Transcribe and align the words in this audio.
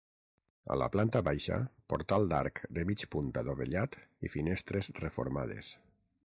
A 0.75 0.77
la 0.81 0.85
planta 0.93 1.19
baixa, 1.27 1.57
portal 1.93 2.25
d'arc 2.31 2.63
de 2.79 2.87
mig 2.93 3.05
punt 3.17 3.29
adovellat 3.43 3.99
i 4.29 4.33
finestres 4.37 4.91
reformades. 5.05 5.71